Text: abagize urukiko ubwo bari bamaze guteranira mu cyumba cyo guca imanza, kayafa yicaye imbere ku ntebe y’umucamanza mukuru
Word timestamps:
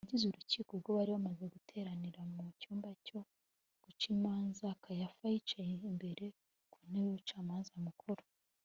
abagize 0.03 0.25
urukiko 0.27 0.69
ubwo 0.73 0.89
bari 0.97 1.11
bamaze 1.15 1.43
guteranira 1.55 2.19
mu 2.33 2.41
cyumba 2.61 2.89
cyo 3.07 3.19
guca 3.83 4.05
imanza, 4.15 4.67
kayafa 4.83 5.23
yicaye 5.33 5.71
imbere 5.91 6.25
ku 6.71 6.79
ntebe 6.89 7.03
y’umucamanza 7.07 7.73
mukuru 7.87 8.21